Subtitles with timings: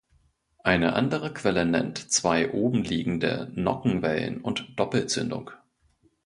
[0.63, 5.51] Eine andere Quelle nennt zwei obenliegende Nockenwellen und Doppelzündung.